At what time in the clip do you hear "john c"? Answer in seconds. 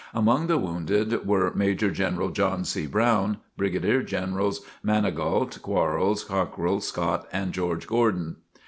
2.29-2.87